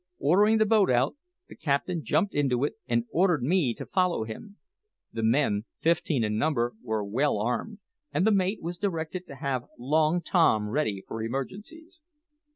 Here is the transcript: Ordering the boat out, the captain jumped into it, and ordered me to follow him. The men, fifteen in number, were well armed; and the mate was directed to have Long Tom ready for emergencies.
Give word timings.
Ordering 0.17 0.57
the 0.57 0.65
boat 0.65 0.89
out, 0.89 1.15
the 1.47 1.55
captain 1.55 2.03
jumped 2.03 2.33
into 2.33 2.63
it, 2.63 2.73
and 2.87 3.05
ordered 3.11 3.43
me 3.43 3.75
to 3.75 3.85
follow 3.85 4.23
him. 4.23 4.57
The 5.13 5.21
men, 5.21 5.65
fifteen 5.79 6.23
in 6.23 6.39
number, 6.39 6.73
were 6.81 7.03
well 7.05 7.37
armed; 7.37 7.77
and 8.11 8.25
the 8.25 8.31
mate 8.31 8.63
was 8.63 8.79
directed 8.79 9.27
to 9.27 9.35
have 9.35 9.65
Long 9.77 10.19
Tom 10.19 10.69
ready 10.69 11.03
for 11.07 11.21
emergencies. 11.21 12.01